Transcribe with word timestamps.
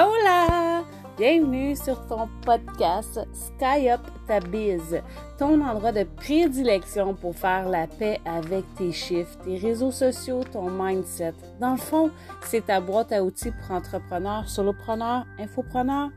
Hola! 0.00 0.84
Bienvenue 1.16 1.74
sur 1.74 2.06
ton 2.06 2.28
podcast 2.44 3.18
Sky 3.32 3.90
Up 3.90 4.00
ta 4.28 4.38
biz, 4.38 5.02
ton 5.40 5.60
endroit 5.60 5.90
de 5.90 6.04
prédilection 6.04 7.14
pour 7.14 7.34
faire 7.34 7.68
la 7.68 7.88
paix 7.88 8.20
avec 8.24 8.64
tes 8.76 8.92
chiffres, 8.92 9.36
tes 9.44 9.56
réseaux 9.56 9.90
sociaux, 9.90 10.44
ton 10.44 10.70
mindset. 10.70 11.34
Dans 11.60 11.72
le 11.72 11.78
fond, 11.78 12.12
c'est 12.42 12.66
ta 12.66 12.80
boîte 12.80 13.10
à 13.10 13.24
outils 13.24 13.50
pour 13.50 13.74
entrepreneurs, 13.74 14.48
solopreneurs, 14.48 15.26
infopreneurs, 15.36 16.10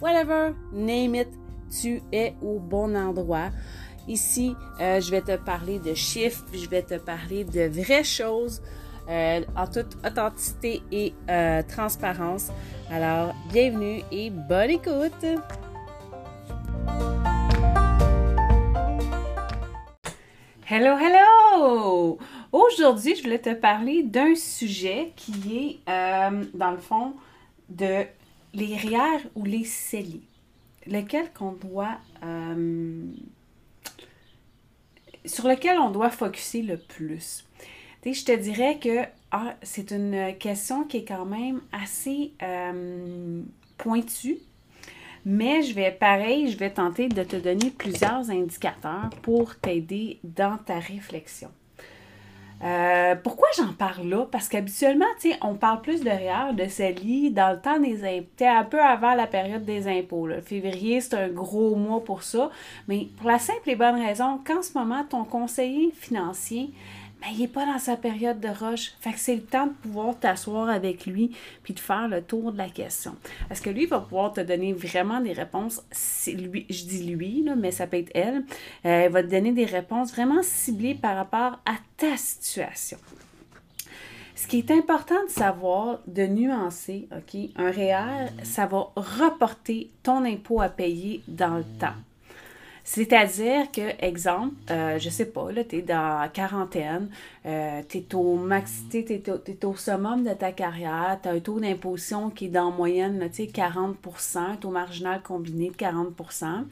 whatever, 0.00 0.52
name 0.72 1.14
it, 1.14 1.28
tu 1.80 2.02
es 2.10 2.34
au 2.42 2.58
bon 2.58 2.96
endroit. 2.96 3.50
Ici, 4.08 4.56
euh, 4.80 5.00
je 5.00 5.12
vais 5.12 5.22
te 5.22 5.36
parler 5.36 5.78
de 5.78 5.94
chiffres, 5.94 6.44
je 6.52 6.68
vais 6.68 6.82
te 6.82 6.98
parler 6.98 7.44
de 7.44 7.68
vraies 7.68 8.02
choses 8.02 8.62
euh, 9.08 9.42
en 9.56 9.66
toute 9.68 9.96
authenticité 10.04 10.82
et 10.90 11.14
euh, 11.30 11.62
transparence. 11.62 12.48
Alors, 12.90 13.34
bienvenue 13.52 14.02
et 14.10 14.30
bonne 14.30 14.70
écoute! 14.70 15.24
Hello, 20.68 20.96
hello! 20.98 22.18
Aujourd'hui, 22.50 23.14
je 23.14 23.22
voulais 23.22 23.38
te 23.38 23.54
parler 23.54 24.02
d'un 24.02 24.34
sujet 24.34 25.12
qui 25.14 25.56
est, 25.56 25.90
euh, 25.90 26.44
dans 26.54 26.72
le 26.72 26.78
fond, 26.78 27.14
de 27.68 28.04
les 28.54 28.76
RIER 28.76 29.28
ou 29.36 29.44
les 29.44 29.64
CELI, 29.64 30.22
lequel 30.86 31.32
qu'on 31.32 31.52
doit, 31.52 31.98
sur 35.24 35.46
lequel 35.46 35.78
on 35.78 35.90
doit 35.90 36.10
focuser 36.10 36.62
le 36.62 36.76
plus 36.76 37.44
je 38.14 38.24
te 38.24 38.32
dirais 38.32 38.78
que 38.78 39.04
ah, 39.32 39.54
c'est 39.62 39.90
une 39.90 40.34
question 40.38 40.84
qui 40.84 40.98
est 40.98 41.04
quand 41.04 41.24
même 41.24 41.60
assez 41.72 42.32
euh, 42.42 43.42
pointue, 43.76 44.38
mais 45.24 45.62
je 45.62 45.74
vais, 45.74 45.90
pareil, 45.90 46.50
je 46.50 46.56
vais 46.56 46.70
tenter 46.70 47.08
de 47.08 47.24
te 47.24 47.36
donner 47.36 47.70
plusieurs 47.70 48.30
indicateurs 48.30 49.10
pour 49.22 49.56
t'aider 49.56 50.20
dans 50.22 50.56
ta 50.56 50.78
réflexion. 50.78 51.50
Euh, 52.64 53.14
pourquoi 53.22 53.48
j'en 53.56 53.72
parle 53.74 54.08
là? 54.08 54.26
Parce 54.30 54.48
qu'habituellement, 54.48 55.04
on 55.42 55.54
parle 55.54 55.82
plus 55.82 56.02
de 56.02 56.08
REER, 56.08 56.54
de 56.54 56.66
CELI 56.66 57.30
dans 57.30 57.52
le 57.52 57.60
temps 57.60 57.78
des 57.78 58.02
impôts, 58.04 58.44
un 58.46 58.64
peu 58.64 58.80
avant 58.80 59.14
la 59.14 59.26
période 59.26 59.64
des 59.64 59.88
impôts. 59.88 60.28
Février, 60.42 61.00
c'est 61.00 61.14
un 61.14 61.28
gros 61.28 61.74
mois 61.74 62.02
pour 62.02 62.22
ça. 62.22 62.50
Mais 62.88 63.08
pour 63.18 63.28
la 63.28 63.38
simple 63.38 63.68
et 63.68 63.76
bonne 63.76 64.00
raison 64.00 64.38
qu'en 64.46 64.62
ce 64.62 64.76
moment, 64.78 65.04
ton 65.04 65.24
conseiller 65.24 65.92
financier 65.92 66.70
mais 67.26 67.34
il 67.34 67.40
n'est 67.40 67.48
pas 67.48 67.66
dans 67.66 67.78
sa 67.78 67.96
période 67.96 68.40
de 68.40 68.48
rush. 68.48 68.92
Fait 69.00 69.12
que 69.12 69.18
c'est 69.18 69.34
le 69.34 69.42
temps 69.42 69.66
de 69.66 69.72
pouvoir 69.72 70.18
t'asseoir 70.18 70.68
avec 70.68 71.06
lui 71.06 71.32
puis 71.62 71.74
de 71.74 71.80
faire 71.80 72.08
le 72.08 72.22
tour 72.22 72.52
de 72.52 72.58
la 72.58 72.68
question. 72.68 73.16
Est-ce 73.50 73.62
que 73.62 73.70
lui 73.70 73.86
va 73.86 74.00
pouvoir 74.00 74.32
te 74.32 74.40
donner 74.40 74.72
vraiment 74.72 75.20
des 75.20 75.32
réponses? 75.32 75.82
Lui, 76.26 76.66
je 76.70 76.84
dis 76.84 77.04
lui, 77.04 77.42
là, 77.42 77.56
mais 77.56 77.70
ça 77.70 77.86
peut 77.86 77.96
être 77.96 78.12
elle. 78.14 78.44
Euh, 78.84 79.06
elle 79.06 79.12
va 79.12 79.22
te 79.22 79.28
donner 79.28 79.52
des 79.52 79.64
réponses 79.64 80.12
vraiment 80.12 80.42
ciblées 80.42 80.94
par 80.94 81.16
rapport 81.16 81.58
à 81.64 81.74
ta 81.96 82.16
situation. 82.16 82.98
Ce 84.34 84.46
qui 84.46 84.58
est 84.58 84.70
important 84.70 85.24
de 85.24 85.30
savoir, 85.30 86.00
de 86.06 86.26
nuancer, 86.26 87.08
OK, 87.10 87.40
un 87.56 87.70
REER, 87.70 88.28
ça 88.42 88.66
va 88.66 88.90
reporter 88.94 89.90
ton 90.02 90.24
impôt 90.24 90.60
à 90.60 90.68
payer 90.68 91.22
dans 91.26 91.56
le 91.56 91.64
temps. 91.80 91.94
C'est-à-dire 92.88 93.72
que, 93.72 94.00
exemple, 94.00 94.54
euh, 94.70 94.96
je 95.00 95.10
sais 95.10 95.26
pas, 95.26 95.50
là, 95.50 95.64
tu 95.64 95.78
es 95.78 95.82
dans 95.82 96.30
quarantaine, 96.32 97.10
euh, 97.44 97.82
tu 97.88 97.98
es 97.98 98.14
au 98.14 98.36
max, 98.36 98.84
tu 98.88 98.98
es, 98.98 99.64
au 99.64 99.74
summum 99.74 100.22
de 100.22 100.32
ta 100.32 100.52
carrière, 100.52 101.18
tu 101.20 101.28
as 101.28 101.32
un 101.32 101.40
taux 101.40 101.58
d'imposition 101.58 102.30
qui 102.30 102.44
est 102.44 102.48
dans 102.48 102.70
moyenne, 102.70 103.28
tu 103.32 103.44
sais, 103.44 103.50
40% 103.52 104.38
un 104.38 104.54
taux 104.54 104.70
marginal 104.70 105.20
combiné 105.20 105.70
de 105.70 105.74
40% 105.74 106.64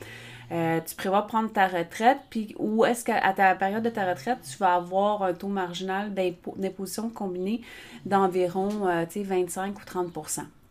euh, 0.52 0.80
tu 0.86 0.94
prévois 0.94 1.26
prendre 1.26 1.50
ta 1.52 1.66
retraite, 1.66 2.18
puis 2.30 2.54
où 2.58 2.84
est-ce 2.84 3.04
qu'à 3.04 3.32
ta 3.32 3.54
période 3.56 3.82
de 3.82 3.90
ta 3.90 4.08
retraite, 4.08 4.38
tu 4.48 4.56
vas 4.58 4.74
avoir 4.74 5.22
un 5.22 5.32
taux 5.32 5.48
marginal 5.48 6.14
d'imposition 6.14 7.08
combiné 7.08 7.62
d'environ 8.04 8.86
euh, 8.86 9.04
25 9.12 9.76
ou 9.76 9.84
30 9.84 10.12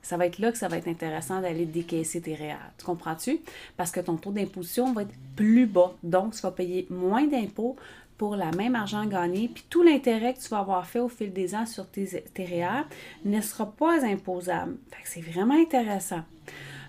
ça 0.03 0.18
va 0.18 0.28
être 0.28 0.38
là 0.38 0.52
que 0.52 0.58
ça 0.58 0.68
va 0.68 0.78
être 0.78 0.90
intéressant 0.90 1.41
d'aller 1.41 1.66
décaisser 1.66 2.22
tes 2.22 2.36
REER. 2.36 2.58
Tu 2.78 2.86
comprends-tu? 2.86 3.40
Parce 3.78 3.90
que 3.90 4.02
ton 4.02 4.18
taux 4.18 4.31
d'imposition 4.31 4.94
va 4.94 5.03
être 5.03 5.14
plus 5.36 5.66
bas. 5.66 5.94
Donc, 6.03 6.36
tu 6.36 6.41
vas 6.41 6.52
payer 6.52 6.86
moins 6.90 7.25
d'impôts 7.25 7.78
pour 8.18 8.36
la 8.36 8.52
même 8.52 8.75
argent 8.75 9.06
gagné. 9.06 9.50
Puis 9.52 9.64
tout 9.69 9.81
l'intérêt 9.81 10.34
que 10.34 10.40
tu 10.40 10.50
vas 10.50 10.59
avoir 10.59 10.86
fait 10.86 11.00
au 11.00 11.08
fil 11.08 11.31
des 11.31 11.56
ans 11.56 11.66
sur 11.66 11.88
tes, 11.88 12.24
tes 12.34 12.46
REER 12.46 12.84
ne 13.25 13.41
sera 13.41 13.72
pas 13.72 14.06
imposable. 14.06 14.75
Fait 14.91 15.03
que 15.03 15.09
c'est 15.09 15.31
vraiment 15.31 15.59
intéressant. 15.59 16.22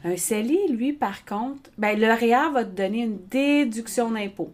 Un 0.04 0.16
CELI, 0.16 0.69
lui, 0.69 0.92
par 0.92 1.25
contre, 1.25 1.70
ben, 1.78 1.98
le 1.98 2.12
REER 2.12 2.52
va 2.52 2.64
te 2.64 2.76
donner 2.76 3.04
une 3.04 3.19
déduction 3.28 4.10
d'impôt. 4.10 4.52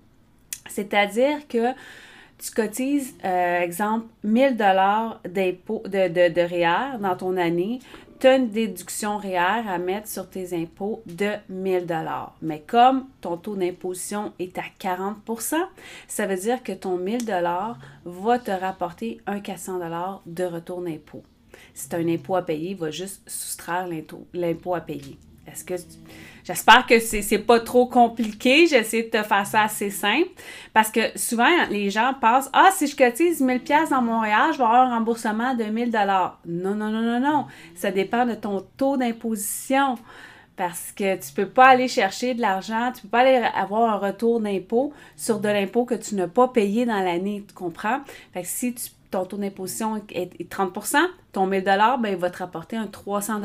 C'est-à-dire 0.68 1.48
que 1.48 1.72
tu 2.38 2.50
cotises, 2.52 3.14
euh, 3.24 3.60
exemple, 3.60 4.06
1000 4.22 4.56
dollars 4.56 5.20
d'impôt 5.28 5.82
de, 5.86 6.08
de, 6.08 6.32
de 6.32 6.40
REER 6.40 6.98
dans 7.00 7.16
ton 7.16 7.36
année, 7.36 7.80
tu 8.20 8.26
as 8.26 8.36
une 8.36 8.50
déduction 8.50 9.16
REER 9.16 9.66
à 9.66 9.78
mettre 9.78 10.06
sur 10.06 10.28
tes 10.28 10.54
impôts 10.54 11.02
de 11.06 11.30
1000 11.48 11.86
dollars. 11.86 12.36
Mais 12.42 12.60
comme 12.60 13.06
ton 13.22 13.38
taux 13.38 13.56
d'imposition 13.56 14.34
est 14.38 14.58
à 14.58 14.64
40% 14.78 15.56
ça 16.06 16.26
veut 16.26 16.36
dire 16.36 16.62
que 16.62 16.72
ton 16.72 16.98
1000 16.98 17.24
dollars 17.24 17.78
va 18.04 18.38
te 18.38 18.50
rapporter 18.50 19.20
un 19.26 19.40
400 19.40 19.78
dollars 19.78 20.22
de 20.26 20.44
retour 20.44 20.82
d'impôt. 20.82 21.22
Si 21.72 21.88
tu 21.88 21.96
as 21.96 21.98
un 21.98 22.08
impôt 22.08 22.36
à 22.36 22.42
payer, 22.42 22.72
il 22.72 22.76
va 22.76 22.90
juste 22.90 23.22
soustraire 23.28 23.88
l'impôt 24.34 24.74
à 24.74 24.80
payer. 24.80 25.18
Est-ce 25.46 25.64
que 25.64 25.74
J'espère 26.44 26.86
que 26.86 26.98
c'est 26.98 27.38
pas 27.38 27.60
trop 27.60 27.86
compliqué. 27.86 28.66
J'essaie 28.66 29.04
de 29.04 29.08
te 29.10 29.22
faire 29.22 29.46
ça 29.46 29.62
assez 29.62 29.90
simple. 29.90 30.30
Parce 30.72 30.90
que 30.90 31.16
souvent, 31.16 31.48
les 31.70 31.90
gens 31.90 32.14
pensent 32.20 32.48
Ah, 32.52 32.70
si 32.72 32.86
je 32.86 32.96
cotise 32.96 33.40
1000 33.40 33.60
pièces 33.60 33.90
dans 33.90 34.02
Montréal, 34.02 34.50
je 34.52 34.58
vais 34.58 34.64
avoir 34.64 34.90
un 34.90 34.96
remboursement 34.96 35.54
de 35.54 35.64
1000 35.64 35.90
Non, 35.90 36.74
non, 36.74 36.74
non, 36.74 37.02
non, 37.02 37.20
non. 37.20 37.46
Ça 37.74 37.90
dépend 37.90 38.26
de 38.26 38.34
ton 38.34 38.64
taux 38.76 38.96
d'imposition. 38.96 39.96
Parce 40.56 40.92
que 40.92 41.16
tu 41.16 41.32
peux 41.32 41.48
pas 41.48 41.68
aller 41.68 41.88
chercher 41.88 42.34
de 42.34 42.42
l'argent, 42.42 42.92
tu 42.94 43.02
peux 43.02 43.08
pas 43.08 43.20
aller 43.20 43.42
avoir 43.54 43.94
un 43.94 43.96
retour 43.96 44.40
d'impôt 44.40 44.92
sur 45.16 45.40
de 45.40 45.48
l'impôt 45.48 45.86
que 45.86 45.94
tu 45.94 46.14
n'as 46.16 46.28
pas 46.28 46.48
payé 46.48 46.84
dans 46.84 47.00
l'année. 47.02 47.44
Tu 47.48 47.54
comprends? 47.54 48.00
Fait 48.34 48.42
que 48.42 48.48
si 48.48 48.74
ton 49.10 49.24
taux 49.24 49.38
d'imposition 49.38 50.02
est 50.10 50.50
30% 50.50 50.98
ton 51.32 51.46
1000 51.46 51.64
ben, 51.64 51.98
il 52.10 52.16
va 52.16 52.30
te 52.30 52.38
rapporter 52.38 52.76
un 52.76 52.86
300 52.86 53.40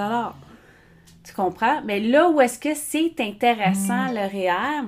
tu 1.26 1.34
comprends? 1.34 1.82
Mais 1.84 2.00
là 2.00 2.30
où 2.30 2.40
est-ce 2.42 2.60
que 2.60 2.74
c'est 2.74 3.14
intéressant, 3.20 4.12
mm. 4.12 4.16
le 4.16 4.28
REER, 4.28 4.88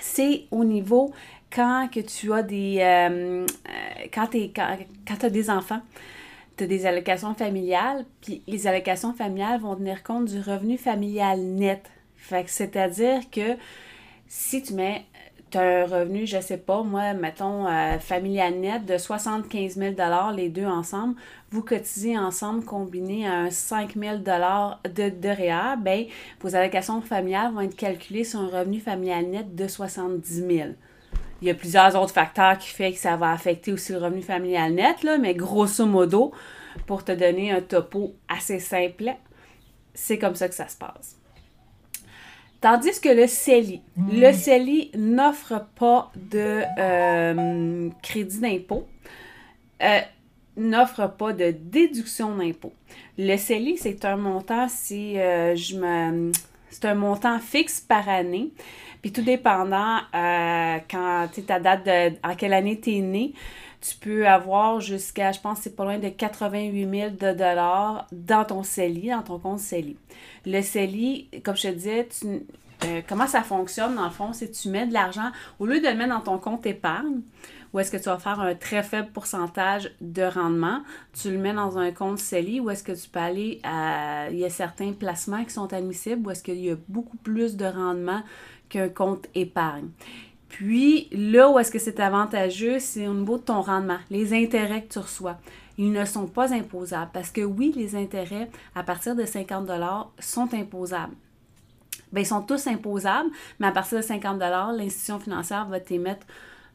c'est 0.00 0.44
au 0.50 0.64
niveau 0.64 1.12
quand 1.50 1.88
que 1.92 2.00
tu 2.00 2.32
as 2.32 2.42
des... 2.42 2.78
Euh, 2.80 3.46
euh, 3.46 4.06
quand 4.12 4.26
tu 4.28 4.50
quand, 4.54 5.24
as 5.24 5.30
des 5.30 5.50
enfants, 5.50 5.80
tu 6.56 6.64
as 6.64 6.66
des 6.66 6.86
allocations 6.86 7.34
familiales, 7.34 8.04
puis 8.20 8.42
les 8.46 8.66
allocations 8.66 9.14
familiales 9.14 9.60
vont 9.60 9.76
tenir 9.76 10.02
compte 10.02 10.26
du 10.26 10.40
revenu 10.40 10.76
familial 10.78 11.40
net. 11.40 11.90
Fait 12.16 12.44
que 12.44 12.50
c'est-à-dire 12.50 13.30
que 13.30 13.56
si 14.26 14.62
tu 14.62 14.74
mets 14.74 15.04
un 15.56 15.86
revenu, 15.86 16.26
je 16.26 16.40
sais 16.40 16.56
pas, 16.56 16.82
moi, 16.82 17.12
mettons, 17.14 17.66
euh, 17.66 17.98
familial 17.98 18.54
net 18.54 18.84
de 18.84 18.98
75 18.98 19.74
000 19.76 19.94
les 20.34 20.48
deux 20.48 20.66
ensemble, 20.66 21.14
vous 21.50 21.62
cotisez 21.62 22.18
ensemble 22.18 22.64
combiné 22.64 23.26
à 23.26 23.34
un 23.40 23.50
5 23.50 23.94
000 23.94 24.18
de, 24.18 25.08
de 25.10 25.28
REER, 25.28 25.76
bien, 25.78 26.06
vos 26.40 26.54
allocations 26.54 27.00
familiales 27.00 27.52
vont 27.52 27.60
être 27.60 27.76
calculées 27.76 28.24
sur 28.24 28.40
un 28.40 28.48
revenu 28.48 28.80
familial 28.80 29.26
net 29.26 29.54
de 29.54 29.68
70 29.68 30.46
000. 30.46 30.68
Il 31.42 31.48
y 31.48 31.50
a 31.50 31.54
plusieurs 31.54 32.00
autres 32.00 32.14
facteurs 32.14 32.56
qui 32.58 32.70
font 32.70 32.90
que 32.90 32.98
ça 32.98 33.16
va 33.16 33.32
affecter 33.32 33.72
aussi 33.72 33.92
le 33.92 33.98
revenu 33.98 34.22
familial 34.22 34.72
net, 34.72 35.02
là, 35.02 35.18
mais 35.18 35.34
grosso 35.34 35.84
modo, 35.86 36.32
pour 36.86 37.04
te 37.04 37.12
donner 37.12 37.52
un 37.52 37.60
topo 37.60 38.14
assez 38.28 38.58
simple, 38.58 39.14
c'est 39.94 40.18
comme 40.18 40.34
ça 40.34 40.48
que 40.48 40.54
ça 40.54 40.68
se 40.68 40.76
passe. 40.76 41.16
Tandis 42.66 43.00
que 43.00 43.10
le 43.10 43.28
CELI, 43.28 43.80
mm. 43.96 44.20
le 44.20 44.32
CELI 44.32 44.90
n'offre 44.96 45.66
pas 45.78 46.10
de 46.16 46.62
euh, 46.80 47.88
crédit 48.02 48.40
d'impôt, 48.40 48.88
euh, 49.80 50.00
n'offre 50.56 51.06
pas 51.16 51.32
de 51.32 51.52
déduction 51.52 52.36
d'impôt. 52.36 52.72
Le 53.18 53.36
CELI, 53.36 53.76
c'est 53.76 54.04
un 54.04 54.16
montant, 54.16 54.66
si 54.68 55.16
euh, 55.16 55.54
je 55.54 55.76
me. 55.76 56.32
C'est 56.68 56.86
un 56.86 56.96
montant 56.96 57.38
fixe 57.38 57.80
par 57.80 58.08
année. 58.08 58.50
Puis 59.00 59.12
tout 59.12 59.22
dépendant 59.22 60.00
quand 60.12 61.28
ta 61.46 61.60
date 61.60 61.86
de. 61.86 62.28
en 62.28 62.34
quelle 62.34 62.52
année 62.52 62.80
tu 62.80 62.96
es 62.96 63.00
né, 63.00 63.32
tu 63.80 63.96
peux 63.96 64.26
avoir 64.26 64.80
jusqu'à, 64.80 65.32
je 65.32 65.40
pense, 65.40 65.60
c'est 65.60 65.76
pas 65.76 65.84
loin 65.84 65.98
de 65.98 66.08
88 66.08 66.90
000 66.90 67.10
de 67.10 67.36
dollars 67.36 68.06
dans 68.12 68.44
ton 68.44 68.62
CELI, 68.62 69.10
dans 69.10 69.22
ton 69.22 69.38
compte 69.38 69.60
CELI. 69.60 69.96
Le 70.44 70.62
CELI, 70.62 71.28
comme 71.44 71.56
je 71.56 71.68
te 71.68 71.72
disais, 71.72 72.08
euh, 72.84 73.00
comment 73.08 73.26
ça 73.26 73.42
fonctionne 73.42 73.94
dans 73.96 74.04
le 74.04 74.10
fond, 74.10 74.32
c'est 74.32 74.48
que 74.50 74.56
tu 74.56 74.68
mets 74.68 74.86
de 74.86 74.92
l'argent, 74.92 75.30
au 75.58 75.66
lieu 75.66 75.80
de 75.80 75.88
le 75.88 75.94
mettre 75.94 76.14
dans 76.14 76.20
ton 76.20 76.38
compte 76.38 76.66
épargne, 76.66 77.20
ou 77.72 77.80
est-ce 77.80 77.90
que 77.90 77.96
tu 77.96 78.04
vas 78.04 78.18
faire 78.18 78.40
un 78.40 78.54
très 78.54 78.82
faible 78.82 79.08
pourcentage 79.12 79.90
de 80.00 80.22
rendement, 80.22 80.82
tu 81.12 81.30
le 81.30 81.38
mets 81.38 81.52
dans 81.52 81.78
un 81.78 81.90
compte 81.90 82.18
CELI, 82.18 82.60
ou 82.60 82.70
est-ce 82.70 82.82
que 82.82 82.92
tu 82.92 83.08
peux 83.08 83.20
aller 83.20 83.60
à... 83.64 84.28
Il 84.30 84.38
y 84.38 84.44
a 84.44 84.50
certains 84.50 84.92
placements 84.92 85.44
qui 85.44 85.50
sont 85.50 85.72
admissibles, 85.72 86.26
ou 86.26 86.30
est-ce 86.30 86.42
qu'il 86.42 86.60
y 86.60 86.70
a 86.70 86.76
beaucoup 86.88 87.16
plus 87.18 87.56
de 87.56 87.66
rendement 87.66 88.22
qu'un 88.68 88.88
compte 88.88 89.26
épargne. 89.34 89.88
Puis 90.48 91.08
là 91.12 91.50
où 91.50 91.58
est-ce 91.58 91.70
que 91.70 91.78
c'est 91.78 92.00
avantageux, 92.00 92.78
c'est 92.78 93.08
au 93.08 93.14
niveau 93.14 93.36
de 93.38 93.42
ton 93.42 93.60
rendement, 93.60 93.98
les 94.10 94.32
intérêts 94.32 94.82
que 94.82 94.92
tu 94.92 94.98
reçois. 94.98 95.36
Ils 95.78 95.92
ne 95.92 96.04
sont 96.04 96.26
pas 96.26 96.54
imposables 96.54 97.10
parce 97.12 97.30
que 97.30 97.42
oui, 97.42 97.72
les 97.76 97.96
intérêts 97.96 98.48
à 98.74 98.82
partir 98.82 99.14
de 99.14 99.24
50 99.24 99.68
sont 100.18 100.54
imposables. 100.54 101.14
Bien, 102.12 102.22
ils 102.22 102.26
sont 102.26 102.42
tous 102.42 102.66
imposables, 102.66 103.30
mais 103.58 103.66
à 103.66 103.72
partir 103.72 103.98
de 103.98 104.02
50 104.02 104.38
l'institution 104.76 105.18
financière 105.18 105.66
va 105.66 105.80
t'émettre 105.80 106.26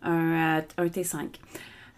un, 0.04 0.58
euh, 0.58 0.62
un 0.78 0.88
T5. 0.88 1.40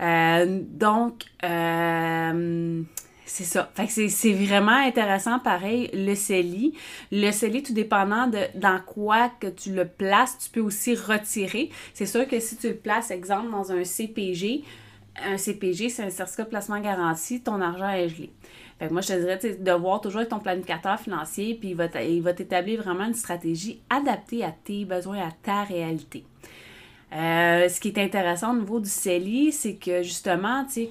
Euh, 0.01 0.61
donc, 0.63 1.25
euh, 1.43 2.83
c'est 3.25 3.43
ça. 3.43 3.71
Fait 3.73 3.87
que 3.87 4.07
c'est 4.09 4.33
vraiment 4.33 4.71
intéressant, 4.71 5.39
pareil, 5.39 5.89
le 5.93 6.15
CELI. 6.15 6.73
Le 7.11 7.31
CELI, 7.31 7.63
tout 7.63 7.73
dépendant 7.73 8.27
de 8.27 8.39
dans 8.55 8.79
quoi 8.85 9.29
que 9.39 9.47
tu 9.47 9.73
le 9.73 9.87
places, 9.87 10.37
tu 10.39 10.49
peux 10.49 10.59
aussi 10.59 10.95
retirer. 10.95 11.69
C'est 11.93 12.05
sûr 12.05 12.27
que 12.27 12.39
si 12.39 12.57
tu 12.57 12.69
le 12.69 12.75
places, 12.75 13.11
exemple, 13.11 13.49
dans 13.51 13.71
un 13.71 13.83
CPG, 13.83 14.63
un 15.23 15.37
CPG, 15.37 15.89
c'est 15.89 16.03
un 16.03 16.09
certificat 16.09 16.43
de 16.43 16.49
placement 16.49 16.79
garanti, 16.79 17.41
ton 17.41 17.61
argent 17.61 17.89
est 17.89 18.09
gelé. 18.09 18.31
Fait 18.79 18.87
que 18.87 18.93
moi, 18.93 19.01
je 19.01 19.07
te 19.09 19.19
dirais 19.19 19.57
de 19.57 19.71
voir 19.71 20.01
toujours 20.01 20.19
avec 20.19 20.29
ton 20.29 20.39
planificateur 20.39 20.99
financier, 20.99 21.55
puis 21.55 21.69
il 21.69 22.21
va 22.21 22.33
t'établir 22.33 22.81
vraiment 22.81 23.05
une 23.05 23.13
stratégie 23.13 23.81
adaptée 23.89 24.43
à 24.43 24.51
tes 24.51 24.85
besoins, 24.85 25.19
à 25.19 25.31
ta 25.43 25.63
réalité. 25.63 26.25
Euh, 27.13 27.69
ce 27.69 27.79
qui 27.79 27.89
est 27.89 27.99
intéressant 27.99 28.55
au 28.55 28.59
niveau 28.59 28.79
du 28.79 28.89
CELI, 28.89 29.51
c'est 29.51 29.75
que 29.75 30.01
justement, 30.01 30.65
tu 30.65 30.73
sais, 30.73 30.89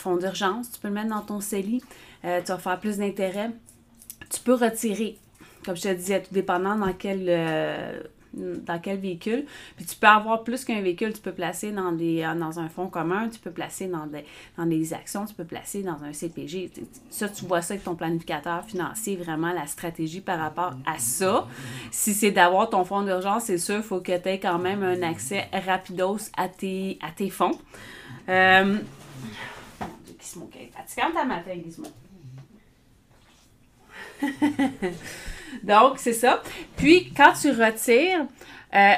fonds 0.00 0.16
d'urgence, 0.16 0.72
tu 0.72 0.80
peux 0.80 0.88
le 0.88 0.94
mettre 0.94 1.10
dans 1.10 1.22
ton 1.22 1.40
CELI, 1.40 1.82
euh, 2.24 2.40
tu 2.40 2.48
vas 2.48 2.58
faire 2.58 2.80
plus 2.80 2.98
d'intérêt. 2.98 3.50
Tu 4.30 4.40
peux 4.40 4.54
retirer, 4.54 5.18
comme 5.64 5.76
je 5.76 5.82
te 5.82 5.92
disais, 5.94 6.22
tout 6.22 6.32
dépendant 6.32 6.76
dans 6.76 6.92
quel, 6.92 7.24
euh, 7.28 8.00
dans 8.32 8.78
quel 8.78 8.98
véhicule. 8.98 9.44
Puis 9.76 9.86
tu 9.86 9.96
peux 9.96 10.06
avoir 10.06 10.44
plus 10.44 10.64
qu'un 10.64 10.80
véhicule, 10.82 11.12
tu 11.12 11.20
peux 11.20 11.32
placer 11.32 11.72
dans, 11.72 11.92
des, 11.92 12.22
euh, 12.22 12.34
dans 12.34 12.60
un 12.60 12.68
fonds 12.68 12.88
commun, 12.88 13.28
tu 13.28 13.38
peux 13.40 13.50
placer 13.50 13.86
dans 13.86 14.06
des, 14.06 14.24
dans 14.56 14.94
actions, 14.94 15.24
tu 15.24 15.34
peux 15.34 15.44
placer 15.44 15.82
dans 15.82 16.02
un 16.04 16.12
CPG. 16.12 16.70
Ça, 17.10 17.28
tu 17.28 17.44
vois 17.46 17.62
ça 17.62 17.74
avec 17.74 17.84
ton 17.84 17.94
planificateur 17.94 18.64
financier, 18.64 19.16
vraiment 19.16 19.52
la 19.52 19.66
stratégie 19.66 20.20
par 20.20 20.38
rapport 20.38 20.74
à 20.86 20.98
ça. 20.98 21.48
Si 21.90 22.14
c'est 22.14 22.30
d'avoir 22.30 22.70
ton 22.70 22.84
fonds 22.84 23.02
d'urgence, 23.02 23.44
c'est 23.44 23.58
sûr, 23.58 23.76
il 23.76 23.82
faut 23.82 24.00
que 24.00 24.16
tu 24.16 24.28
aies 24.28 24.38
quand 24.38 24.58
même 24.58 24.82
un 24.82 25.02
accès 25.02 25.48
rapidos 25.52 26.30
à 26.36 26.48
tes, 26.48 26.98
à 27.02 27.10
tes 27.10 27.30
fonds. 27.30 27.58
Quand 30.96 31.12
ta 31.12 31.24
matin, 31.24 31.52
Gizmo. 31.64 31.88
Donc, 35.62 35.98
c'est 35.98 36.12
ça. 36.12 36.42
Puis, 36.76 37.12
quand 37.16 37.32
tu 37.32 37.50
retires, 37.50 38.26
euh, 38.74 38.94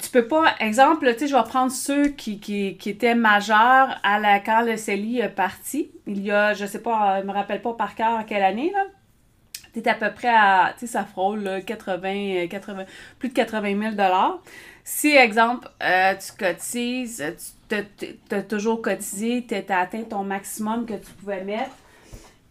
tu 0.00 0.10
peux 0.10 0.26
pas, 0.26 0.54
exemple, 0.60 1.10
tu 1.12 1.20
sais, 1.20 1.28
je 1.28 1.36
vais 1.36 1.42
prendre 1.44 1.72
ceux 1.72 2.08
qui, 2.08 2.40
qui, 2.40 2.76
qui, 2.76 2.90
étaient 2.90 3.14
majeurs 3.14 3.98
à 4.02 4.18
la, 4.18 4.40
quand 4.40 4.62
le 4.62 4.76
CELI 4.76 5.20
est 5.20 5.28
parti. 5.28 5.90
Il 6.06 6.22
y 6.22 6.30
a, 6.30 6.54
je 6.54 6.66
sais 6.66 6.80
pas, 6.80 7.20
je 7.20 7.26
me 7.26 7.32
rappelle 7.32 7.62
pas 7.62 7.74
par 7.74 7.94
cœur 7.94 8.18
à 8.18 8.24
quelle 8.24 8.42
année, 8.42 8.72
là. 8.72 8.84
Tu 9.72 9.80
es 9.80 9.88
à 9.88 9.94
peu 9.94 10.12
près 10.12 10.28
à, 10.28 10.72
tu 10.78 10.86
sais, 10.86 10.92
ça 10.92 11.04
frôle 11.04 11.62
80, 11.66 12.46
80, 12.48 12.84
plus 13.18 13.28
de 13.30 13.34
80 13.34 13.92
000 13.96 14.40
Si, 14.84 15.10
exemple, 15.16 15.68
euh, 15.82 16.14
tu 16.14 16.32
cotises, 16.36 17.24
tu 17.68 18.34
as 18.34 18.42
toujours 18.42 18.82
cotisé, 18.82 19.44
tu 19.46 19.54
as 19.54 19.78
atteint 19.78 20.02
ton 20.02 20.24
maximum 20.24 20.86
que 20.86 20.94
tu 20.94 21.10
pouvais 21.12 21.44
mettre, 21.44 21.74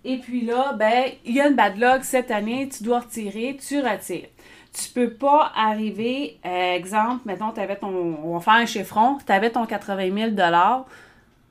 et 0.06 0.18
puis 0.18 0.42
là, 0.42 0.74
ben, 0.74 1.12
il 1.26 1.36
y 1.36 1.42
a 1.42 1.48
une 1.48 1.56
bad 1.56 1.78
luck 1.78 2.04
cette 2.04 2.30
année, 2.30 2.68
tu 2.70 2.84
dois 2.84 3.00
retirer, 3.00 3.58
tu 3.66 3.80
retires. 3.80 4.28
Tu 4.74 4.90
peux 4.90 5.12
pas 5.12 5.52
arriver, 5.56 6.40
euh, 6.46 6.76
exemple, 6.76 7.22
mettons, 7.26 7.50
avais 7.50 7.76
ton, 7.76 7.88
on 8.24 8.34
va 8.34 8.40
faire 8.40 8.54
un 8.54 8.66
chiffron, 8.66 9.18
tu 9.26 9.32
avais 9.32 9.52
ton 9.52 9.66
80 9.66 10.34
000 10.36 10.36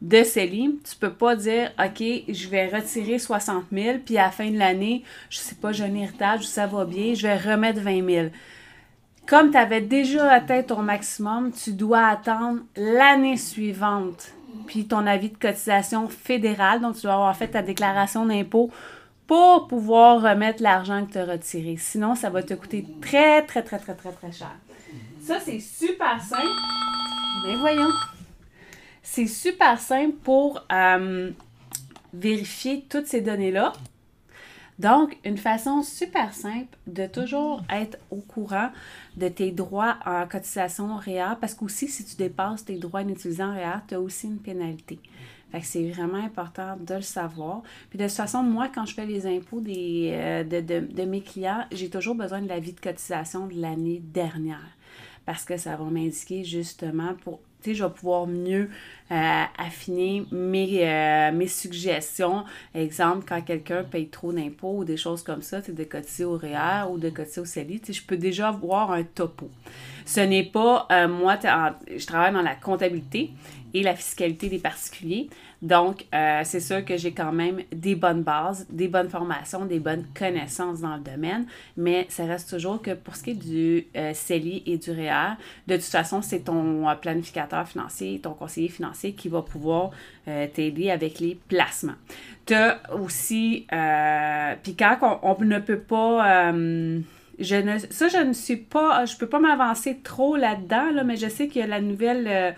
de 0.02 0.24
CELI, 0.24 0.80
tu 0.84 0.96
peux 0.96 1.12
pas 1.12 1.36
dire, 1.36 1.70
OK, 1.78 2.02
je 2.28 2.48
vais 2.48 2.66
retirer 2.66 3.18
60 3.20 3.66
000, 3.72 3.98
puis 4.04 4.18
à 4.18 4.24
la 4.24 4.30
fin 4.32 4.50
de 4.50 4.58
l'année, 4.58 5.04
je 5.30 5.38
sais 5.38 5.54
pas, 5.54 5.72
j'ai 5.72 5.84
un 5.84 5.94
héritage, 5.94 6.44
ça 6.46 6.66
va 6.66 6.84
bien, 6.84 7.14
je 7.14 7.22
vais 7.22 7.36
remettre 7.36 7.80
20 7.80 8.04
000. 8.04 8.26
Comme 9.26 9.50
tu 9.50 9.56
avais 9.56 9.80
déjà 9.80 10.30
atteint 10.30 10.62
ton 10.62 10.82
maximum, 10.82 11.52
tu 11.52 11.72
dois 11.72 12.06
attendre 12.06 12.60
l'année 12.76 13.36
suivante 13.36 14.32
puis 14.66 14.86
ton 14.86 15.06
avis 15.06 15.30
de 15.30 15.36
cotisation 15.36 16.08
fédérale. 16.08 16.80
Donc, 16.80 16.96
tu 16.96 17.02
dois 17.02 17.14
avoir 17.14 17.36
fait 17.36 17.48
ta 17.48 17.62
déclaration 17.62 18.26
d'impôt 18.26 18.70
pour 19.26 19.66
pouvoir 19.66 20.20
remettre 20.20 20.62
l'argent 20.62 21.06
que 21.06 21.12
tu 21.12 21.18
as 21.18 21.24
retiré. 21.24 21.76
Sinon, 21.78 22.14
ça 22.14 22.30
va 22.30 22.42
te 22.42 22.54
coûter 22.54 22.84
très, 23.00 23.42
très, 23.42 23.62
très, 23.62 23.78
très, 23.78 23.94
très, 23.94 24.12
très 24.12 24.32
cher. 24.32 24.54
Ça, 25.22 25.38
c'est 25.40 25.60
super 25.60 26.20
simple. 26.20 26.48
Mais 27.46 27.56
voyons. 27.56 27.90
C'est 29.02 29.26
super 29.26 29.80
simple 29.80 30.16
pour 30.22 30.64
euh, 30.70 31.30
vérifier 32.12 32.84
toutes 32.88 33.06
ces 33.06 33.20
données-là. 33.20 33.72
Donc, 34.78 35.18
une 35.24 35.36
façon 35.36 35.82
super 35.82 36.32
simple 36.32 36.76
de 36.86 37.06
toujours 37.06 37.62
être 37.70 37.98
au 38.10 38.20
courant 38.20 38.70
de 39.16 39.28
tes 39.28 39.50
droits 39.52 39.98
en 40.06 40.26
cotisation 40.26 40.96
REER, 40.96 41.36
parce 41.40 41.54
qu'aussi, 41.54 41.88
si 41.88 42.04
tu 42.04 42.16
dépasses 42.16 42.64
tes 42.64 42.76
droits 42.76 43.00
en 43.00 43.08
utilisant 43.08 43.52
REER, 43.52 43.80
tu 43.86 43.94
as 43.94 44.00
aussi 44.00 44.26
une 44.26 44.38
pénalité. 44.38 44.98
Fait 45.52 45.60
que 45.60 45.66
c'est 45.66 45.90
vraiment 45.90 46.24
important 46.24 46.78
de 46.80 46.94
le 46.94 47.02
savoir. 47.02 47.62
Puis 47.90 47.98
de 47.98 48.06
toute 48.06 48.16
façon, 48.16 48.42
moi, 48.42 48.70
quand 48.74 48.86
je 48.86 48.94
fais 48.94 49.04
les 49.04 49.26
impôts 49.26 49.62
euh, 49.66 50.44
de, 50.44 50.60
de, 50.60 50.80
de, 50.80 51.02
mes 51.04 51.20
clients, 51.20 51.66
j'ai 51.70 51.90
toujours 51.90 52.14
besoin 52.14 52.40
de 52.40 52.48
l'avis 52.48 52.72
de 52.72 52.80
cotisation 52.80 53.46
de 53.46 53.60
l'année 53.60 54.00
dernière. 54.02 54.76
Parce 55.26 55.44
que 55.44 55.58
ça 55.58 55.76
va 55.76 55.84
m'indiquer 55.84 56.42
justement 56.42 57.14
pour 57.22 57.40
je 57.64 57.84
vais 57.84 57.90
pouvoir 57.90 58.26
mieux 58.26 58.68
euh, 59.10 59.42
affiner 59.58 60.24
mes, 60.30 60.88
euh, 60.88 61.32
mes 61.32 61.46
suggestions. 61.46 62.44
Exemple, 62.74 63.24
quand 63.28 63.42
quelqu'un 63.42 63.84
paye 63.84 64.08
trop 64.08 64.32
d'impôts 64.32 64.78
ou 64.78 64.84
des 64.84 64.96
choses 64.96 65.22
comme 65.22 65.42
ça, 65.42 65.60
de 65.60 65.84
cotiser 65.84 66.24
au 66.24 66.36
REER 66.36 66.90
ou 66.90 66.98
de 66.98 67.10
cotiser 67.10 67.40
au 67.40 67.44
CELI, 67.44 67.80
je 67.88 68.02
peux 68.02 68.16
déjà 68.16 68.50
voir 68.50 68.90
un 68.90 69.02
topo. 69.02 69.50
Ce 70.06 70.20
n'est 70.20 70.44
pas, 70.44 70.86
euh, 70.90 71.08
moi, 71.08 71.38
je 71.42 72.06
travaille 72.06 72.32
dans 72.32 72.42
la 72.42 72.54
comptabilité 72.54 73.30
et 73.74 73.82
la 73.82 73.94
fiscalité 73.94 74.48
des 74.48 74.58
particuliers. 74.58 75.28
Donc, 75.62 76.06
euh, 76.12 76.40
c'est 76.42 76.60
sûr 76.60 76.84
que 76.84 76.96
j'ai 76.96 77.12
quand 77.12 77.30
même 77.30 77.60
des 77.70 77.94
bonnes 77.94 78.24
bases, 78.24 78.66
des 78.68 78.88
bonnes 78.88 79.08
formations, 79.08 79.64
des 79.64 79.78
bonnes 79.78 80.04
connaissances 80.12 80.80
dans 80.80 80.96
le 80.96 81.02
domaine, 81.02 81.46
mais 81.76 82.06
ça 82.08 82.24
reste 82.24 82.50
toujours 82.50 82.82
que 82.82 82.90
pour 82.90 83.14
ce 83.14 83.22
qui 83.22 83.30
est 83.30 83.34
du 83.34 83.86
euh, 83.96 84.12
CELI 84.12 84.64
et 84.66 84.76
du 84.76 84.90
REER, 84.90 85.36
de 85.68 85.76
toute 85.76 85.84
façon, 85.84 86.20
c'est 86.20 86.40
ton 86.40 86.88
euh, 86.88 86.94
planificateur 86.96 87.68
financier, 87.68 88.18
ton 88.20 88.34
conseiller 88.34 88.68
financier 88.68 89.12
qui 89.12 89.28
va 89.28 89.42
pouvoir 89.42 89.90
t'aider 90.24 90.90
avec 90.90 91.18
les 91.18 91.36
placements. 91.48 91.96
Tu 92.46 92.54
as 92.54 92.80
aussi, 92.92 93.66
puis 94.62 94.76
quand 94.76 95.20
on, 95.22 95.44
ne 95.44 95.58
peut 95.58 95.80
pas... 95.80 96.52
je 96.52 97.56
ne, 97.56 97.78
ça, 97.78 98.08
je 98.08 98.24
ne 98.24 98.32
suis 98.32 98.56
pas, 98.56 99.04
je 99.04 99.16
peux 99.16 99.26
pas 99.26 99.40
m'avancer 99.40 99.98
trop 100.02 100.36
là-dedans, 100.36 100.92
là, 100.92 101.02
mais 101.02 101.16
je 101.16 101.28
sais 101.28 101.48
qu'il 101.48 101.60
y 101.60 101.64
a 101.64 101.66
la 101.66 101.80
nouvelle 101.80 102.54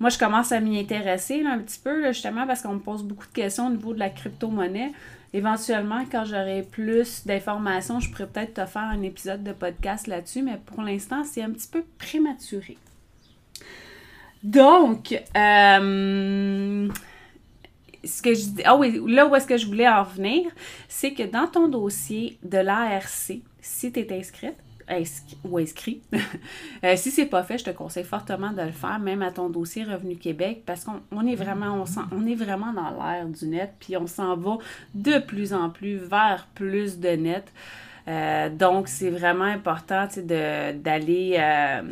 moi, 0.00 0.08
je 0.08 0.18
commence 0.18 0.50
à 0.50 0.60
m'y 0.60 0.80
intéresser 0.80 1.44
un 1.44 1.58
petit 1.58 1.78
peu, 1.78 2.10
justement, 2.10 2.46
parce 2.46 2.62
qu'on 2.62 2.72
me 2.72 2.80
pose 2.80 3.04
beaucoup 3.04 3.26
de 3.26 3.32
questions 3.32 3.66
au 3.66 3.70
niveau 3.70 3.92
de 3.92 3.98
la 3.98 4.08
crypto-monnaie. 4.08 4.92
Éventuellement, 5.34 6.04
quand 6.10 6.24
j'aurai 6.24 6.62
plus 6.62 7.26
d'informations, 7.26 8.00
je 8.00 8.10
pourrais 8.10 8.26
peut-être 8.26 8.54
te 8.54 8.66
faire 8.66 8.82
un 8.82 9.02
épisode 9.02 9.44
de 9.44 9.52
podcast 9.52 10.06
là-dessus, 10.06 10.40
mais 10.42 10.58
pour 10.64 10.82
l'instant, 10.82 11.22
c'est 11.22 11.42
un 11.42 11.50
petit 11.50 11.68
peu 11.68 11.84
prématuré. 11.98 12.78
Donc, 14.42 15.12
euh, 15.36 16.88
ce 18.02 18.22
que 18.22 18.34
je 18.34 18.44
dis, 18.46 18.62
ah 18.64 18.76
oui, 18.76 19.02
là 19.06 19.26
où 19.26 19.36
est-ce 19.36 19.46
que 19.46 19.58
je 19.58 19.66
voulais 19.66 19.86
en 19.86 20.02
venir, 20.02 20.50
c'est 20.88 21.12
que 21.12 21.24
dans 21.24 21.46
ton 21.46 21.68
dossier 21.68 22.38
de 22.42 22.56
l'ARC, 22.56 23.42
si 23.60 23.92
tu 23.92 24.00
es 24.00 24.18
inscrite, 24.18 24.56
ou 25.44 25.58
inscrit. 25.58 26.02
euh, 26.84 26.96
si 26.96 27.10
c'est 27.10 27.26
pas 27.26 27.42
fait, 27.42 27.58
je 27.58 27.64
te 27.64 27.70
conseille 27.70 28.04
fortement 28.04 28.52
de 28.52 28.62
le 28.62 28.72
faire, 28.72 28.98
même 28.98 29.22
à 29.22 29.30
ton 29.30 29.48
dossier 29.48 29.84
Revenu 29.84 30.16
Québec, 30.16 30.62
parce 30.66 30.84
qu'on 30.84 31.26
est 31.26 31.36
vraiment, 31.36 31.84
on, 31.84 32.16
on 32.16 32.26
est 32.26 32.34
vraiment 32.34 32.72
dans 32.72 32.90
l'ère 32.90 33.26
du 33.26 33.46
net, 33.46 33.74
puis 33.80 33.96
on 33.96 34.06
s'en 34.06 34.36
va 34.36 34.58
de 34.94 35.18
plus 35.18 35.52
en 35.54 35.70
plus 35.70 35.96
vers 35.96 36.46
plus 36.54 36.98
de 36.98 37.10
net. 37.10 37.52
Euh, 38.08 38.48
donc, 38.48 38.88
c'est 38.88 39.10
vraiment 39.10 39.44
important 39.44 40.08
d'aller 40.16 41.36
euh, 41.38 41.82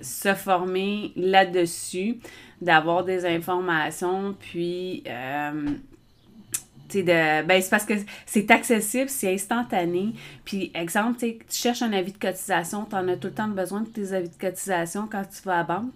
se 0.00 0.34
former 0.34 1.12
là-dessus, 1.16 2.18
d'avoir 2.60 3.04
des 3.04 3.26
informations, 3.26 4.34
puis 4.38 5.04
euh, 5.06 5.70
de, 6.88 7.42
ben, 7.42 7.62
c'est 7.62 7.70
parce 7.70 7.84
que 7.84 7.94
c'est 8.26 8.50
accessible, 8.50 9.08
c'est 9.08 9.32
instantané. 9.32 10.12
Puis, 10.44 10.70
exemple, 10.74 11.18
tu 11.18 11.36
cherches 11.50 11.82
un 11.82 11.92
avis 11.92 12.12
de 12.12 12.18
cotisation, 12.18 12.84
tu 12.84 12.96
en 12.96 13.06
as 13.08 13.16
tout 13.16 13.28
le 13.28 13.34
temps 13.34 13.48
besoin 13.48 13.82
de 13.82 13.88
tes 13.88 14.12
avis 14.12 14.28
de 14.28 14.38
cotisation 14.40 15.08
quand 15.10 15.24
tu 15.24 15.42
vas 15.42 15.54
à 15.54 15.58
la 15.58 15.64
banque. 15.64 15.94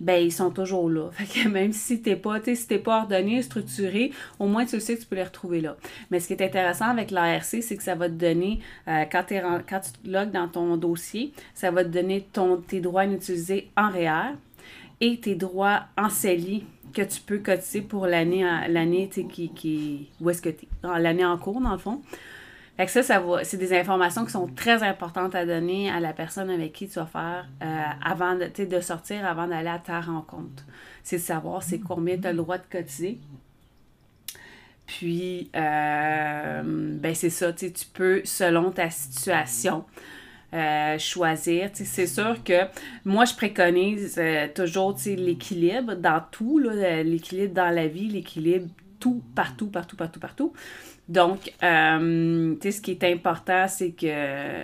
ben 0.00 0.20
ils 0.20 0.32
sont 0.32 0.50
toujours 0.50 0.90
là. 0.90 1.10
Fait 1.12 1.42
que 1.42 1.48
même 1.48 1.72
si 1.72 2.02
t'es 2.02 2.16
pas, 2.16 2.40
si 2.42 2.66
t'es 2.66 2.78
pas 2.78 3.02
ordonné, 3.02 3.42
structuré, 3.42 4.12
au 4.38 4.46
moins 4.46 4.66
tu 4.66 4.80
sais 4.80 4.96
que 4.96 5.00
tu 5.00 5.06
peux 5.06 5.16
les 5.16 5.24
retrouver 5.24 5.60
là. 5.60 5.76
Mais 6.10 6.18
ce 6.18 6.26
qui 6.26 6.32
est 6.32 6.42
intéressant 6.42 6.88
avec 6.88 7.10
l'ARC, 7.10 7.44
c'est 7.44 7.76
que 7.76 7.82
ça 7.82 7.94
va 7.94 8.08
te 8.08 8.14
donner, 8.14 8.60
euh, 8.88 9.04
quand, 9.10 9.24
tu 9.24 9.36
te 9.36 10.10
logs 10.10 10.32
dans 10.32 10.48
ton 10.48 10.76
dossier, 10.76 11.32
ça 11.54 11.70
va 11.70 11.84
te 11.84 11.90
donner 11.90 12.26
ton, 12.32 12.56
tes 12.56 12.80
droits 12.80 13.04
inutilisés 13.04 13.70
en 13.76 13.90
REER 13.90 14.34
et 15.00 15.18
tes 15.18 15.34
droits 15.34 15.84
en 15.96 16.08
CELI 16.08 16.64
que 16.92 17.02
tu 17.02 17.20
peux 17.20 17.38
cotiser 17.38 17.82
pour 17.82 18.06
l'année 18.06 18.44
l'année 18.68 19.08
qui, 19.08 19.50
qui 19.50 20.10
où 20.20 20.30
est-ce 20.30 20.42
que 20.42 20.50
l'année 20.82 21.24
en 21.24 21.38
cours 21.38 21.60
dans 21.60 21.72
le 21.72 21.78
fond. 21.78 22.00
Fait 22.76 22.86
que 22.86 22.92
ça, 22.92 23.02
ça 23.02 23.22
c'est 23.42 23.58
des 23.58 23.78
informations 23.78 24.24
qui 24.24 24.32
sont 24.32 24.48
très 24.48 24.82
importantes 24.82 25.34
à 25.34 25.44
donner 25.44 25.90
à 25.90 26.00
la 26.00 26.12
personne 26.12 26.48
avec 26.50 26.72
qui 26.72 26.88
tu 26.88 26.98
vas 26.98 27.06
faire 27.06 27.48
euh, 27.62 27.82
avant 28.02 28.34
de, 28.34 28.64
de 28.64 28.80
sortir, 28.80 29.26
avant 29.26 29.46
d'aller 29.46 29.68
à 29.68 29.78
ta 29.78 30.00
rencontre. 30.00 30.64
C'est 31.02 31.16
de 31.16 31.22
savoir 31.22 31.62
c'est 31.62 31.80
combien 31.80 32.18
tu 32.18 32.26
as 32.26 32.32
le 32.32 32.38
droit 32.38 32.58
de 32.58 32.64
cotiser. 32.70 33.18
Puis, 34.86 35.50
euh, 35.54 36.62
ben 36.64 37.14
c'est 37.14 37.30
ça, 37.30 37.52
tu 37.52 37.70
peux, 37.92 38.22
selon 38.24 38.70
ta 38.70 38.90
situation, 38.90 39.84
euh, 40.54 40.98
choisir. 40.98 41.70
C'est 41.72 42.06
sûr 42.06 42.42
que 42.44 42.64
moi, 43.04 43.24
je 43.24 43.34
préconise 43.34 44.20
toujours 44.54 44.96
l'équilibre 45.06 45.94
dans 45.94 46.22
tout, 46.30 46.58
l'équilibre 46.58 47.54
dans 47.54 47.74
la 47.74 47.86
vie, 47.86 48.08
l'équilibre 48.08 48.68
tout, 49.02 49.22
partout, 49.34 49.66
partout, 49.66 49.96
partout, 49.96 50.20
partout. 50.20 50.52
Donc, 51.08 51.52
euh, 51.62 52.54
ce 52.62 52.80
qui 52.80 52.92
est 52.92 53.04
important, 53.04 53.66
c'est 53.68 53.90
que, 53.90 54.62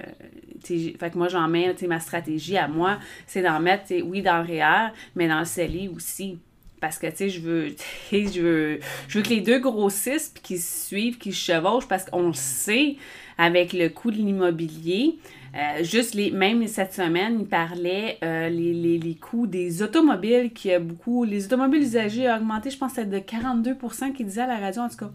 moi, 1.15 1.29
j'en 1.29 1.49
mets, 1.49 1.75
ma 1.89 2.01
stratégie 2.01 2.57
à 2.57 2.69
moi, 2.69 2.99
c'est 3.27 3.43
d'en 3.43 3.59
mettre, 3.61 3.93
oui, 4.05 4.23
dans 4.23 4.39
le 4.43 4.45
REER, 4.45 4.93
mais 5.17 5.27
dans 5.29 5.41
le 5.41 5.45
CELI 5.45 5.89
aussi. 5.89 6.39
Parce 6.81 6.99
que, 6.99 7.09
tu 7.09 7.17
sais, 7.17 7.29
je 7.29 7.41
veux, 7.41 7.75
je 8.13 8.41
veux, 8.41 8.81
je 9.09 9.19
veux 9.19 9.25
que 9.25 9.31
les 9.31 9.41
deux 9.41 9.59
grossissent, 9.59 10.31
puis 10.33 10.43
qu'ils 10.43 10.61
se 10.61 10.87
suivent, 10.87 11.19
qu'ils 11.19 11.35
se 11.35 11.53
chevauchent, 11.53 11.89
parce 11.89 12.05
qu'on 12.05 12.29
le 12.29 12.35
sait, 12.35 12.97
avec 13.37 13.73
le 13.73 13.89
coût 13.89 14.13
de 14.13 14.17
l'immobilier, 14.17 15.19
euh, 15.59 15.83
juste 15.83 16.15
les, 16.15 16.31
même 16.31 16.67
cette 16.69 16.95
semaine, 16.95 17.39
il 17.41 17.47
parlait 17.47 18.19
euh, 18.23 18.49
les, 18.49 18.99
les, 18.99 19.15
coûts 19.17 19.47
des 19.47 19.83
automobiles 19.83 20.53
qui 20.53 20.73
a 20.73 20.79
beaucoup. 20.79 21.25
Les 21.25 21.47
automobiles 21.47 21.83
usagés 21.83 22.31
ont 22.31 22.37
augmenté, 22.37 22.71
je 22.71 22.79
pense, 22.79 22.93
c'est 22.95 23.11
de 23.11 23.19
42% 23.19 24.13
qu'il 24.13 24.27
disait 24.27 24.43
à 24.43 24.47
la 24.47 24.59
radio, 24.59 24.83
en 24.83 24.89
tout 24.89 24.97
cas 24.97 25.11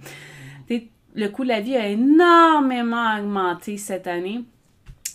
le 1.15 1.27
coût 1.29 1.43
de 1.43 1.49
la 1.49 1.61
vie 1.61 1.75
a 1.75 1.87
énormément 1.87 3.17
augmenté 3.17 3.77
cette 3.77 4.07
année. 4.07 4.43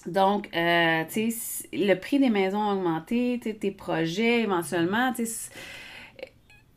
Donc, 0.07 0.49
euh, 0.55 1.05
le 1.73 1.95
prix 1.95 2.19
des 2.19 2.31
maisons 2.31 2.63
a 2.63 2.75
augmenté, 2.75 3.41
tes 3.41 3.71
projets 3.71 4.43
éventuellement, 4.43 5.13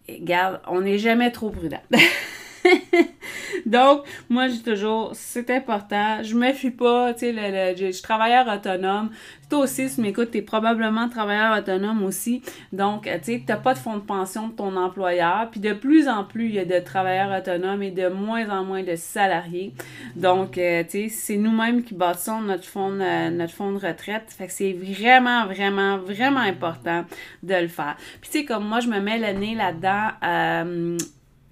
regarde, 0.10 0.60
on 0.68 0.82
n'est 0.82 0.98
jamais 0.98 1.32
trop 1.32 1.50
prudent. 1.50 1.82
Donc, 3.66 4.04
moi, 4.30 4.48
j'ai 4.48 4.62
toujours, 4.62 5.12
c'est 5.14 5.50
important. 5.50 6.24
Je 6.24 6.36
me 6.36 6.52
fuis 6.54 6.72
pas, 6.72 7.14
tu 7.14 7.20
sais, 7.20 7.32
le, 7.32 7.76
je, 7.76 7.92
suis 7.92 8.02
travailleur 8.02 8.48
autonome. 8.48 9.10
Toi 9.50 9.60
aussi, 9.60 9.90
si 9.90 9.96
tu 9.96 10.02
m'écoutes, 10.02 10.32
tu 10.32 10.38
es 10.38 10.42
probablement 10.42 11.10
travailleur 11.10 11.58
autonome 11.58 12.04
aussi. 12.04 12.42
Donc, 12.72 13.04
tu 13.04 13.10
sais, 13.24 13.44
tu 13.46 13.54
pas 13.62 13.74
de 13.74 13.80
fonds 13.80 13.98
de 13.98 14.02
pension 14.02 14.48
de 14.48 14.54
ton 14.54 14.76
employeur. 14.78 15.50
Puis 15.52 15.60
de 15.60 15.74
plus 15.74 16.08
en 16.08 16.24
plus, 16.24 16.48
il 16.48 16.56
y 16.56 16.60
a 16.60 16.66
de 16.66 16.80
travailleurs 16.80 17.38
autonomes 17.38 17.84
et 17.84 17.92
de 17.92 18.08
moins 18.08 18.50
en 18.50 18.64
moins 18.64 18.84
de 18.84 18.96
salariés. 18.96 19.74
Donc, 20.16 20.58
euh, 20.58 20.84
tu 20.84 20.90
sais, 20.90 21.10
c'est 21.10 21.38
nous-mêmes 21.38 21.84
qui 21.84 21.94
bâtissons 21.94 22.42
notre 22.42 22.66
fonds, 22.66 22.92
de, 22.92 23.30
notre 23.30 23.54
de 23.58 23.86
retraite. 23.86 24.26
Fait 24.30 24.48
que 24.48 24.54
c'est 24.54 24.74
vraiment, 24.74 25.46
vraiment, 25.46 25.98
vraiment 25.98 26.40
important 26.40 27.06
de 27.44 27.56
le 27.56 27.68
faire. 27.68 27.98
Puis, 28.22 28.32
tu 28.32 28.40
sais, 28.40 28.46
comme 28.46 28.66
moi, 28.66 28.80
je 28.80 28.88
me 28.88 29.00
mets 29.00 29.20
le 29.20 29.38
nez 29.38 29.56
là-dedans 29.56 30.08
euh, 30.24 30.98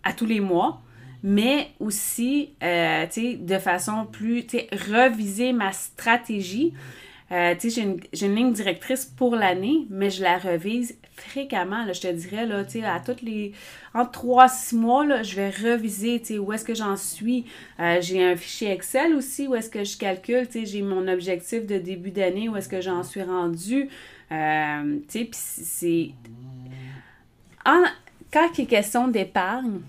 à 0.04 0.13
tous 0.13 0.25
les 0.25 0.39
mois 0.39 0.82
mais 1.24 1.72
aussi, 1.80 2.54
euh, 2.64 3.06
tu 3.12 3.22
sais, 3.22 3.36
de 3.36 3.58
façon 3.58 4.06
plus, 4.06 4.46
tu 4.46 4.58
sais, 4.58 4.70
reviser 4.72 5.54
ma 5.54 5.72
stratégie. 5.72 6.74
Euh, 7.32 7.54
tu 7.60 7.70
sais, 7.70 7.86
j'ai 8.12 8.26
une, 8.26 8.36
ligne 8.36 8.54
directrice 8.54 9.06
pour 9.06 9.36
l'année, 9.36 9.86
mais 9.90 10.10
je 10.10 10.24
la 10.24 10.38
revise 10.38 10.98
fréquemment, 11.12 11.86
là, 11.86 11.94
je 11.94 12.02
te 12.02 12.08
dirais, 12.08 12.46
là, 12.46 12.64
tu 12.64 12.80
sais, 12.80 12.86
à 12.86 13.00
toutes 13.00 13.22
les... 13.22 13.52
En 13.94 14.06
trois, 14.06 14.48
six 14.48 14.76
mois, 14.76 15.06
là, 15.06 15.22
je 15.22 15.36
vais 15.36 15.50
reviser, 15.50 16.20
tu 16.20 16.26
sais, 16.26 16.40
où 16.40 16.54
est-ce 16.54 16.64
que 16.64 16.74
j'en 16.74 16.96
suis. 16.96 17.46
Euh, 17.80 18.00
j'ai 18.02 18.24
un 18.24 18.36
fichier 18.36 18.72
Excel 18.72 19.14
aussi, 19.14 19.48
où 19.48 19.56
est-ce 19.56 19.70
que 19.70 19.84
je 19.84 19.98
calcule, 19.98 20.48
tu 20.48 20.62
sais, 20.62 20.66
j'ai 20.66 20.82
mon 20.82 21.08
objectif 21.08 21.66
de 21.68 21.78
début 21.78 22.12
d'année, 22.12 22.50
où 22.50 22.56
est-ce 22.56 22.70
que 22.70 22.82
j'en 22.82 23.04
suis 23.04 23.24
rendu. 23.24 23.90
tu 24.30 24.36
sais, 25.10 25.26
puis 25.26 25.30
c'est... 25.34 26.12
Quand 28.32 28.48
il 28.58 28.62
est 28.62 28.66
question 28.66 29.08
d'épargne, 29.08 29.82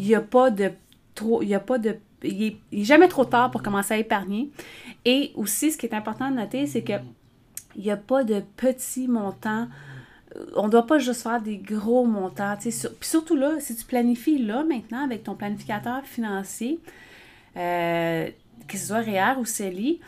il 0.00 0.06
n'y 0.06 0.14
a 0.14 0.22
pas 0.22 0.50
de 0.50 0.72
trop, 1.14 1.42
il 1.42 1.48
y 1.48 1.54
a 1.54 1.60
pas 1.60 1.78
de, 1.78 1.96
il 2.22 2.56
est, 2.72 2.84
jamais 2.84 3.06
trop 3.06 3.26
tard 3.26 3.50
pour 3.50 3.62
commencer 3.62 3.92
à 3.92 3.98
épargner. 3.98 4.50
Et 5.04 5.32
aussi, 5.34 5.72
ce 5.72 5.76
qui 5.76 5.84
est 5.84 5.94
important 5.94 6.30
de 6.30 6.36
noter, 6.36 6.66
c'est 6.66 6.82
que 6.82 6.94
il 7.76 7.82
n'y 7.82 7.90
a 7.90 7.98
pas 7.98 8.24
de 8.24 8.42
petits 8.56 9.08
montants. 9.08 9.68
On 10.56 10.66
ne 10.66 10.70
doit 10.70 10.86
pas 10.86 10.98
juste 10.98 11.22
faire 11.22 11.42
des 11.42 11.58
gros 11.58 12.06
montants. 12.06 12.56
Puis 12.58 12.72
surtout 13.02 13.36
là, 13.36 13.60
si 13.60 13.76
tu 13.76 13.84
planifies 13.84 14.38
là 14.38 14.64
maintenant 14.64 15.04
avec 15.04 15.24
ton 15.24 15.34
planificateur 15.34 16.02
financier, 16.04 16.80
euh, 17.58 18.28
que 18.66 18.78
ce 18.78 18.86
soit 18.86 19.00
REER 19.00 19.38
ou 19.38 19.44
CELI, 19.44 20.00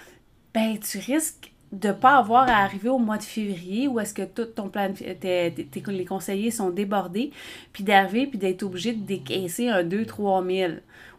ben 0.54 0.78
tu 0.78 0.98
risques 0.98 1.51
de 1.72 1.88
ne 1.88 1.92
pas 1.92 2.18
avoir 2.18 2.48
à 2.48 2.62
arriver 2.62 2.90
au 2.90 2.98
mois 2.98 3.16
de 3.16 3.22
février 3.22 3.88
où 3.88 3.98
est-ce 3.98 4.12
que 4.12 4.22
tout 4.22 4.44
ton 4.44 4.68
plan, 4.68 4.92
les 5.22 6.04
conseillers 6.04 6.50
sont 6.50 6.70
débordés, 6.70 7.32
puis 7.72 7.82
d'arriver 7.82 8.26
puis 8.26 8.38
d'être 8.38 8.62
obligé 8.62 8.92
de 8.92 9.02
décaisser 9.04 9.68
un 9.68 9.82
2-3 9.82 10.46
000 10.46 10.72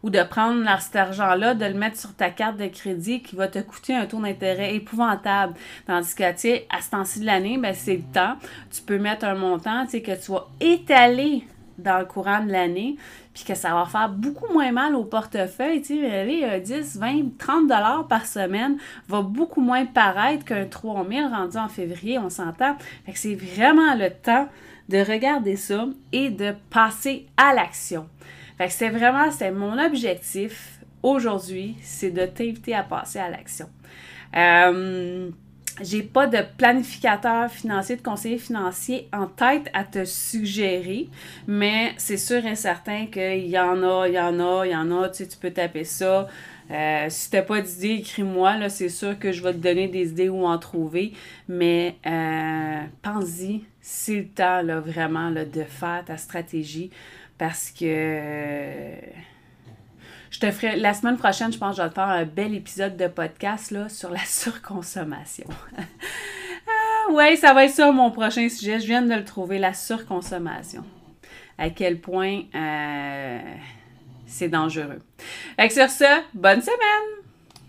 ou 0.04 0.10
de 0.10 0.22
prendre 0.22 0.64
cet 0.80 0.96
argent-là, 0.96 1.54
de 1.54 1.64
le 1.64 1.74
mettre 1.74 1.98
sur 1.98 2.14
ta 2.14 2.30
carte 2.30 2.56
de 2.56 2.66
crédit 2.66 3.20
qui 3.22 3.36
va 3.36 3.48
te 3.48 3.58
coûter 3.58 3.94
un 3.94 4.06
taux 4.06 4.20
d'intérêt 4.20 4.76
épouvantable. 4.76 5.54
Tandis 5.86 6.14
que, 6.14 6.30
tu 6.32 6.38
sais, 6.38 6.66
à 6.70 6.80
ce 6.80 6.90
temps-ci 6.90 7.20
de 7.20 7.26
l'année, 7.26 7.58
ben, 7.58 7.74
c'est 7.74 7.96
le 7.96 8.12
temps. 8.12 8.36
Tu 8.70 8.82
peux 8.82 8.98
mettre 8.98 9.24
un 9.24 9.34
montant, 9.34 9.84
tu 9.86 9.92
sais, 9.92 10.02
que 10.02 10.12
tu 10.12 10.30
vas 10.30 10.46
étaler 10.60 11.44
dans 11.78 11.98
le 11.98 12.04
courant 12.04 12.44
de 12.44 12.52
l'année, 12.52 12.96
puis 13.34 13.44
que 13.44 13.54
ça 13.54 13.74
va 13.74 13.84
faire 13.84 14.08
beaucoup 14.08 14.52
moins 14.52 14.72
mal 14.72 14.94
au 14.94 15.04
portefeuille. 15.04 15.82
Tu 15.82 16.00
sais, 16.00 16.10
aller 16.10 16.60
10, 16.60 16.96
20, 16.96 17.36
30 17.38 17.62
dollars 17.66 18.06
par 18.08 18.26
semaine 18.26 18.78
va 19.08 19.22
beaucoup 19.22 19.60
moins 19.60 19.84
paraître 19.84 20.44
qu'un 20.44 20.64
3000 20.64 21.26
rendu 21.26 21.56
en 21.56 21.68
février, 21.68 22.18
on 22.18 22.30
s'entend. 22.30 22.76
Fait 23.04 23.12
que 23.12 23.18
c'est 23.18 23.34
vraiment 23.34 23.94
le 23.96 24.10
temps 24.10 24.48
de 24.88 24.98
regarder 24.98 25.56
ça 25.56 25.86
et 26.12 26.30
de 26.30 26.54
passer 26.70 27.26
à 27.36 27.54
l'action. 27.54 28.08
Fait 28.56 28.68
que 28.68 28.72
c'est 28.72 28.90
vraiment, 28.90 29.30
c'est 29.30 29.50
mon 29.50 29.78
objectif 29.84 30.78
aujourd'hui, 31.02 31.76
c'est 31.82 32.10
de 32.10 32.26
t'inviter 32.26 32.74
à 32.74 32.82
passer 32.82 33.18
à 33.18 33.28
l'action. 33.28 33.68
Euh, 34.36 35.30
j'ai 35.82 36.02
pas 36.02 36.26
de 36.26 36.38
planificateur 36.56 37.50
financier, 37.50 37.96
de 37.96 38.02
conseiller 38.02 38.38
financier 38.38 39.08
en 39.12 39.26
tête 39.26 39.68
à 39.72 39.84
te 39.84 40.04
suggérer, 40.04 41.08
mais 41.46 41.92
c'est 41.96 42.16
sûr 42.16 42.44
et 42.46 42.54
certain 42.54 43.06
qu'il 43.06 43.46
y 43.46 43.58
en 43.58 43.82
a, 43.82 44.08
il 44.08 44.14
y 44.14 44.20
en 44.20 44.38
a, 44.38 44.66
il 44.66 44.72
y 44.72 44.76
en 44.76 45.02
a, 45.02 45.08
tu 45.08 45.18
sais, 45.18 45.28
tu 45.28 45.36
peux 45.36 45.50
taper 45.50 45.84
ça. 45.84 46.28
Euh, 46.70 47.06
si 47.10 47.30
t'as 47.30 47.42
pas 47.42 47.60
d'idée, 47.60 47.96
écris-moi, 47.96 48.56
là, 48.56 48.68
c'est 48.68 48.88
sûr 48.88 49.18
que 49.18 49.32
je 49.32 49.42
vais 49.42 49.52
te 49.52 49.58
donner 49.58 49.88
des 49.88 50.10
idées 50.10 50.28
où 50.28 50.46
en 50.46 50.58
trouver, 50.58 51.12
mais 51.48 51.96
euh, 52.06 52.80
pense-y, 53.02 53.64
c'est 53.80 54.16
le 54.16 54.28
temps, 54.28 54.62
là, 54.62 54.80
vraiment, 54.80 55.28
là, 55.28 55.44
de 55.44 55.64
faire 55.64 56.04
ta 56.06 56.16
stratégie, 56.16 56.90
parce 57.36 57.70
que... 57.70 58.94
Je 60.34 60.40
te 60.40 60.50
ferai, 60.50 60.74
la 60.74 60.94
semaine 60.94 61.16
prochaine, 61.16 61.52
je 61.52 61.58
pense 61.58 61.76
que 61.76 61.82
je 61.82 61.82
vais 61.82 61.90
te 61.90 61.94
faire 61.94 62.08
un 62.08 62.24
bel 62.24 62.56
épisode 62.56 62.96
de 62.96 63.06
podcast 63.06 63.70
là, 63.70 63.88
sur 63.88 64.10
la 64.10 64.18
surconsommation. 64.26 65.46
ah, 65.78 67.12
ouais, 67.12 67.36
ça 67.36 67.54
va 67.54 67.66
être 67.66 67.72
ça 67.72 67.92
mon 67.92 68.10
prochain 68.10 68.48
sujet. 68.48 68.80
Je 68.80 68.86
viens 68.86 69.02
de 69.02 69.14
le 69.14 69.24
trouver, 69.24 69.60
la 69.60 69.72
surconsommation. 69.72 70.82
À 71.56 71.70
quel 71.70 72.00
point 72.00 72.40
euh, 72.52 73.38
c'est 74.26 74.48
dangereux. 74.48 74.98
Fait 75.54 75.68
que 75.68 75.74
sur 75.74 75.88
ça, 75.88 76.24
bonne 76.34 76.62
semaine! 76.62 77.23